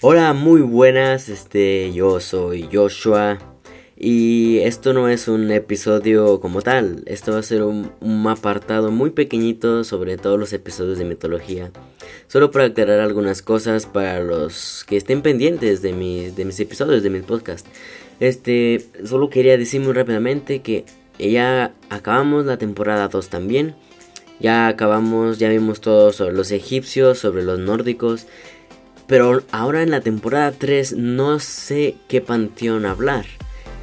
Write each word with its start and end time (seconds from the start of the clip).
Hola, 0.00 0.32
muy 0.32 0.60
buenas, 0.60 1.28
este, 1.28 1.92
yo 1.92 2.20
soy 2.20 2.68
Joshua 2.72 3.38
y 3.96 4.58
esto 4.58 4.92
no 4.92 5.08
es 5.08 5.26
un 5.26 5.50
episodio 5.50 6.38
como 6.38 6.62
tal, 6.62 7.02
esto 7.06 7.32
va 7.32 7.40
a 7.40 7.42
ser 7.42 7.64
un, 7.64 7.90
apartado 8.28 8.92
muy 8.92 9.10
pequeñito 9.10 9.82
sobre 9.82 10.16
todos 10.16 10.38
los 10.38 10.52
episodios 10.52 10.98
de 10.98 11.04
mitología, 11.04 11.72
solo 12.28 12.52
para 12.52 12.66
aclarar 12.66 13.00
algunas 13.00 13.42
cosas 13.42 13.86
para 13.86 14.20
los 14.20 14.84
que 14.84 14.96
estén 14.96 15.20
pendientes 15.20 15.82
de, 15.82 15.92
de 16.30 16.44
mis 16.44 16.60
episodios, 16.60 17.02
de 17.02 17.10
mis 17.10 17.24
podcasts. 17.24 17.68
Este, 18.20 18.86
solo 19.04 19.30
quería 19.30 19.58
decir 19.58 19.80
muy 19.80 19.94
rápidamente 19.94 20.62
que 20.62 20.84
ya 21.18 21.74
acabamos 21.90 22.46
la 22.46 22.56
temporada 22.56 23.08
2 23.08 23.30
también, 23.30 23.74
ya 24.38 24.68
acabamos, 24.68 25.40
ya 25.40 25.48
vimos 25.48 25.80
todo 25.80 26.12
sobre 26.12 26.34
los 26.34 26.52
egipcios, 26.52 27.18
sobre 27.18 27.42
los 27.42 27.58
nórdicos. 27.58 28.28
Pero 29.08 29.42
ahora 29.50 29.82
en 29.82 29.90
la 29.90 30.02
temporada 30.02 30.52
3 30.52 30.92
no 30.92 31.40
sé 31.40 31.96
qué 32.08 32.20
panteón 32.20 32.86
hablar. 32.86 33.24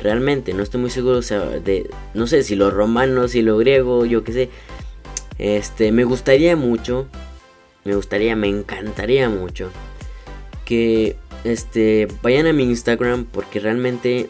Realmente, 0.01 0.53
no 0.53 0.61
estoy 0.61 0.79
muy 0.79 0.91
seguro 0.91 1.21
de, 1.21 1.89
no 2.13 2.27
sé 2.27 2.43
si 2.43 2.55
los 2.55 2.71
romanos, 2.71 3.31
si 3.31 3.41
lo 3.41 3.57
griego, 3.57 4.05
yo 4.05 4.23
qué 4.23 4.33
sé. 4.33 4.49
Este, 5.39 5.91
me 5.91 6.03
gustaría 6.03 6.55
mucho, 6.55 7.07
me 7.83 7.95
gustaría, 7.95 8.35
me 8.35 8.47
encantaría 8.47 9.29
mucho 9.29 9.71
que 10.63 11.15
este 11.43 12.07
vayan 12.21 12.47
a 12.47 12.53
mi 12.53 12.63
Instagram 12.63 13.25
porque 13.25 13.59
realmente 13.59 14.29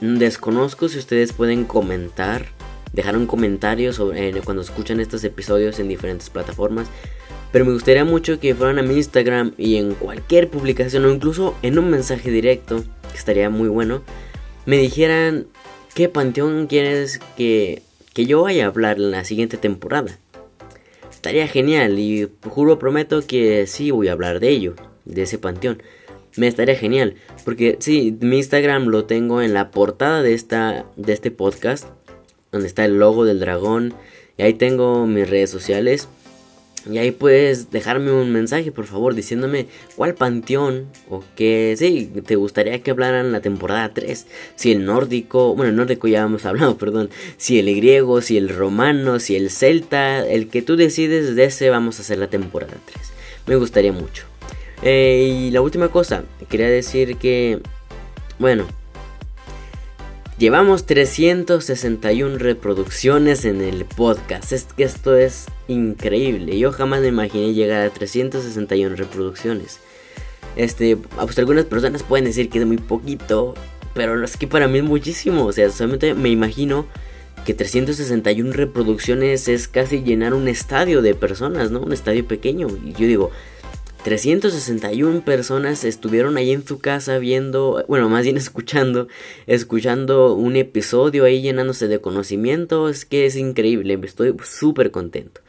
desconozco 0.00 0.88
si 0.88 0.98
ustedes 0.98 1.32
pueden 1.32 1.64
comentar, 1.64 2.46
dejar 2.92 3.16
un 3.16 3.26
comentario 3.26 3.92
sobre 3.92 4.28
eh, 4.28 4.40
cuando 4.44 4.62
escuchan 4.62 5.00
estos 5.00 5.24
episodios 5.24 5.78
en 5.78 5.88
diferentes 5.88 6.30
plataformas. 6.30 6.88
Pero 7.52 7.64
me 7.64 7.72
gustaría 7.72 8.04
mucho 8.04 8.40
que 8.40 8.54
fueran 8.54 8.78
a 8.78 8.82
mi 8.82 8.94
Instagram 8.96 9.52
y 9.56 9.76
en 9.76 9.94
cualquier 9.94 10.48
publicación 10.48 11.04
o 11.04 11.10
incluso 11.10 11.54
en 11.62 11.78
un 11.78 11.90
mensaje 11.90 12.30
directo, 12.30 12.84
que 13.10 13.16
estaría 13.16 13.48
muy 13.48 13.68
bueno, 13.68 14.02
me 14.66 14.76
dijeran 14.76 15.46
qué 15.94 16.08
panteón 16.08 16.66
quieres 16.66 17.20
que, 17.36 17.82
que 18.12 18.26
yo 18.26 18.42
vaya 18.42 18.64
a 18.64 18.68
hablar 18.68 18.98
en 18.98 19.10
la 19.10 19.24
siguiente 19.24 19.56
temporada. 19.56 20.18
Estaría 21.10 21.48
genial 21.48 21.98
y 21.98 22.28
juro, 22.48 22.78
prometo 22.78 23.26
que 23.26 23.66
sí 23.66 23.90
voy 23.90 24.08
a 24.08 24.12
hablar 24.12 24.40
de 24.40 24.50
ello, 24.50 24.76
de 25.04 25.22
ese 25.22 25.38
panteón. 25.38 25.82
Me 26.36 26.46
estaría 26.46 26.76
genial, 26.76 27.16
porque 27.44 27.76
sí, 27.80 28.16
mi 28.20 28.36
Instagram 28.36 28.86
lo 28.86 29.06
tengo 29.06 29.42
en 29.42 29.54
la 29.54 29.70
portada 29.70 30.22
de, 30.22 30.34
esta, 30.34 30.86
de 30.96 31.12
este 31.12 31.30
podcast, 31.30 31.86
donde 32.52 32.68
está 32.68 32.84
el 32.84 32.98
logo 32.98 33.24
del 33.24 33.40
dragón, 33.40 33.94
y 34.36 34.42
ahí 34.42 34.54
tengo 34.54 35.06
mis 35.06 35.28
redes 35.28 35.50
sociales. 35.50 36.08
Y 36.90 36.98
ahí 36.98 37.10
puedes 37.10 37.70
dejarme 37.70 38.12
un 38.12 38.32
mensaje, 38.32 38.72
por 38.72 38.86
favor, 38.86 39.14
diciéndome 39.14 39.66
cuál 39.96 40.14
panteón 40.14 40.86
o 41.10 41.22
qué, 41.36 41.74
sí, 41.76 42.10
te 42.24 42.36
gustaría 42.36 42.80
que 42.82 42.92
hablaran 42.92 43.32
la 43.32 43.40
temporada 43.40 43.92
3. 43.92 44.26
Si 44.54 44.72
el 44.72 44.84
nórdico, 44.84 45.54
bueno, 45.54 45.70
el 45.70 45.76
nórdico 45.76 46.08
ya 46.08 46.22
hemos 46.22 46.46
hablado, 46.46 46.76
perdón. 46.78 47.10
Si 47.36 47.58
el 47.58 47.74
griego, 47.74 48.20
si 48.22 48.36
el 48.36 48.48
romano, 48.48 49.18
si 49.18 49.36
el 49.36 49.50
celta, 49.50 50.26
el 50.26 50.48
que 50.48 50.62
tú 50.62 50.76
decides, 50.76 51.34
de 51.34 51.44
ese 51.44 51.68
vamos 51.70 51.98
a 51.98 52.02
hacer 52.02 52.18
la 52.18 52.28
temporada 52.28 52.74
3. 52.86 53.12
Me 53.46 53.56
gustaría 53.56 53.92
mucho. 53.92 54.24
Eh, 54.82 55.46
y 55.48 55.50
la 55.50 55.60
última 55.60 55.88
cosa, 55.88 56.24
quería 56.48 56.68
decir 56.68 57.16
que, 57.16 57.60
bueno, 58.38 58.66
Llevamos 60.38 60.86
361 60.86 62.38
reproducciones 62.38 63.44
en 63.44 63.60
el 63.60 63.84
podcast. 63.84 64.52
Es 64.52 64.68
que 64.76 64.84
esto 64.84 65.16
es 65.16 65.46
increíble. 65.66 66.56
Yo 66.56 66.70
jamás 66.70 67.00
me 67.00 67.08
imaginé 67.08 67.54
llegar 67.54 67.84
a 67.84 67.90
361 67.90 68.94
reproducciones. 68.94 69.80
Este, 70.54 70.96
pues 70.96 71.36
algunas 71.40 71.64
personas 71.64 72.04
pueden 72.04 72.24
decir 72.24 72.50
que 72.50 72.60
es 72.60 72.66
muy 72.66 72.76
poquito, 72.76 73.54
pero 73.94 74.22
es 74.22 74.36
que 74.36 74.46
para 74.46 74.68
mí 74.68 74.78
es 74.78 74.84
muchísimo. 74.84 75.44
O 75.44 75.52
sea, 75.52 75.70
solamente 75.70 76.14
me 76.14 76.28
imagino 76.28 76.86
que 77.44 77.52
361 77.52 78.52
reproducciones 78.52 79.48
es 79.48 79.66
casi 79.66 80.04
llenar 80.04 80.34
un 80.34 80.46
estadio 80.46 81.02
de 81.02 81.16
personas, 81.16 81.72
¿no? 81.72 81.80
Un 81.80 81.92
estadio 81.92 82.24
pequeño. 82.28 82.68
Y 82.84 82.92
yo 82.92 83.08
digo, 83.08 83.30
361 84.04 85.22
personas 85.22 85.84
estuvieron 85.84 86.36
ahí 86.36 86.52
en 86.52 86.66
su 86.66 86.78
casa 86.78 87.18
viendo, 87.18 87.84
bueno, 87.88 88.08
más 88.08 88.24
bien 88.24 88.36
escuchando, 88.38 89.08
escuchando 89.46 90.34
un 90.34 90.56
episodio 90.56 91.24
ahí 91.24 91.42
llenándose 91.42 91.88
de 91.88 92.00
conocimiento. 92.00 92.88
Es 92.88 93.04
que 93.04 93.26
es 93.26 93.36
increíble, 93.36 93.98
estoy 94.02 94.34
súper 94.44 94.90
contento. 94.90 95.40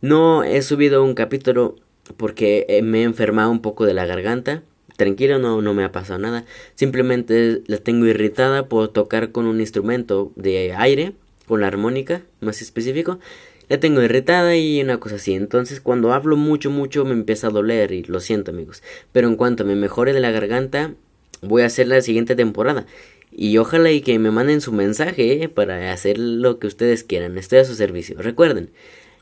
No 0.00 0.44
he 0.44 0.62
subido 0.62 1.04
un 1.04 1.14
capítulo 1.14 1.76
porque 2.16 2.66
eh, 2.68 2.82
me 2.82 3.00
he 3.00 3.04
enfermado 3.04 3.50
un 3.50 3.60
poco 3.60 3.84
de 3.84 3.94
la 3.94 4.06
garganta. 4.06 4.62
Tranquilo, 4.96 5.38
no, 5.38 5.62
no 5.62 5.74
me 5.74 5.84
ha 5.84 5.92
pasado 5.92 6.18
nada. 6.18 6.44
Simplemente 6.74 7.62
la 7.66 7.78
tengo 7.78 8.06
irritada 8.06 8.68
por 8.68 8.88
tocar 8.88 9.32
con 9.32 9.46
un 9.46 9.60
instrumento 9.60 10.32
de 10.36 10.74
aire, 10.74 11.12
con 11.46 11.62
la 11.62 11.66
armónica, 11.66 12.22
más 12.40 12.62
específico 12.62 13.18
la 13.70 13.78
tengo 13.78 14.02
irritada 14.02 14.56
y 14.56 14.82
una 14.82 14.98
cosa 14.98 15.14
así. 15.14 15.32
Entonces 15.32 15.80
cuando 15.80 16.12
hablo 16.12 16.36
mucho, 16.36 16.70
mucho 16.70 17.04
me 17.04 17.12
empieza 17.12 17.46
a 17.46 17.50
doler 17.50 17.92
y 17.92 18.02
lo 18.02 18.18
siento 18.18 18.50
amigos. 18.50 18.82
Pero 19.12 19.28
en 19.28 19.36
cuanto 19.36 19.64
me 19.64 19.76
mejore 19.76 20.12
de 20.12 20.18
la 20.18 20.32
garganta, 20.32 20.94
voy 21.40 21.62
a 21.62 21.66
hacer 21.66 21.86
la 21.86 22.02
siguiente 22.02 22.34
temporada. 22.34 22.86
Y 23.30 23.58
ojalá 23.58 23.92
y 23.92 24.00
que 24.00 24.18
me 24.18 24.32
manden 24.32 24.60
su 24.60 24.72
mensaje 24.72 25.44
eh, 25.44 25.48
para 25.48 25.92
hacer 25.92 26.18
lo 26.18 26.58
que 26.58 26.66
ustedes 26.66 27.04
quieran. 27.04 27.38
Estoy 27.38 27.60
a 27.60 27.64
su 27.64 27.76
servicio. 27.76 28.20
Recuerden, 28.20 28.70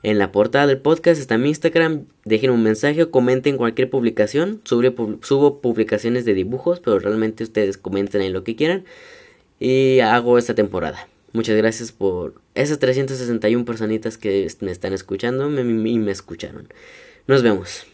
en 0.03 0.19
la 0.19 0.33
portada 0.33 0.67
del 0.67 0.79
podcast 0.79 1.21
está 1.21 1.37
mi 1.37 1.51
Instagram. 1.51 2.07
Dejen 2.25 2.51
un 2.51 2.63
mensaje 2.63 3.03
o 3.03 3.11
comenten 3.11 3.59
cualquier 3.59 3.91
publicación. 3.91 4.63
subo 4.65 5.61
publicaciones 5.61 6.25
de 6.25 6.33
dibujos, 6.33 6.81
pero 6.81 6.99
realmente 6.99 7.45
ustedes 7.45 7.77
comenten 7.77 8.23
en 8.23 8.33
lo 8.33 8.45
que 8.45 8.57
quieran. 8.57 8.87
Y 9.61 10.01
hago 10.01 10.39
esta 10.39 10.55
temporada. 10.55 11.07
Muchas 11.33 11.56
gracias 11.56 11.93
por 11.93 12.41
esas 12.55 12.78
361 12.78 13.65
personitas 13.65 14.16
que 14.16 14.50
me 14.61 14.71
están 14.71 14.93
escuchando 14.93 15.49
y 15.50 15.99
me 15.99 16.11
escucharon. 16.11 16.69
Nos 17.27 17.43
vemos. 17.43 17.87